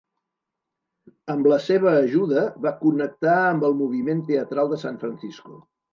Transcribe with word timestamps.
Amb 1.33 1.49
la 1.51 1.59
seva 1.65 1.93
ajuda, 1.99 2.45
va 2.65 2.73
connectar 2.79 3.37
amb 3.53 3.67
el 3.69 3.77
moviment 3.83 4.25
teatral 4.31 4.73
de 4.73 4.81
San 4.87 4.99
Francisco. 5.05 5.61